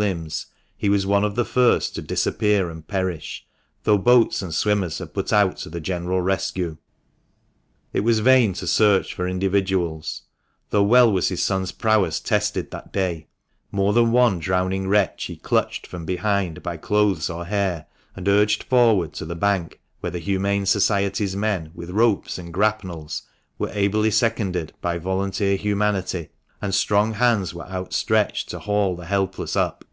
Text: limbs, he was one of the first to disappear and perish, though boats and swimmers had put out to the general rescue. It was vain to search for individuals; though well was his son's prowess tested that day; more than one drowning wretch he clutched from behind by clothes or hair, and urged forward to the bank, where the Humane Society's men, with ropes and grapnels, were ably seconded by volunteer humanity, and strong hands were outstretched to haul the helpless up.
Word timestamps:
limbs, 0.00 0.46
he 0.78 0.88
was 0.88 1.04
one 1.04 1.22
of 1.24 1.34
the 1.34 1.44
first 1.44 1.94
to 1.94 2.00
disappear 2.00 2.70
and 2.70 2.88
perish, 2.88 3.46
though 3.82 3.98
boats 3.98 4.40
and 4.40 4.54
swimmers 4.54 4.96
had 4.96 5.12
put 5.12 5.30
out 5.30 5.58
to 5.58 5.68
the 5.68 5.78
general 5.78 6.22
rescue. 6.22 6.78
It 7.92 8.00
was 8.00 8.20
vain 8.20 8.54
to 8.54 8.66
search 8.66 9.12
for 9.12 9.28
individuals; 9.28 10.22
though 10.70 10.84
well 10.84 11.12
was 11.12 11.28
his 11.28 11.42
son's 11.42 11.70
prowess 11.70 12.18
tested 12.18 12.70
that 12.70 12.94
day; 12.94 13.26
more 13.70 13.92
than 13.92 14.10
one 14.10 14.38
drowning 14.38 14.88
wretch 14.88 15.24
he 15.24 15.36
clutched 15.36 15.86
from 15.86 16.06
behind 16.06 16.62
by 16.62 16.78
clothes 16.78 17.28
or 17.28 17.44
hair, 17.44 17.84
and 18.16 18.26
urged 18.26 18.62
forward 18.62 19.12
to 19.12 19.26
the 19.26 19.36
bank, 19.36 19.82
where 20.00 20.12
the 20.12 20.18
Humane 20.18 20.64
Society's 20.64 21.36
men, 21.36 21.72
with 21.74 21.90
ropes 21.90 22.38
and 22.38 22.54
grapnels, 22.54 23.24
were 23.58 23.68
ably 23.74 24.10
seconded 24.10 24.72
by 24.80 24.96
volunteer 24.96 25.56
humanity, 25.56 26.30
and 26.62 26.74
strong 26.74 27.12
hands 27.12 27.52
were 27.52 27.68
outstretched 27.68 28.48
to 28.48 28.60
haul 28.60 28.96
the 28.96 29.04
helpless 29.04 29.54
up. 29.56 29.84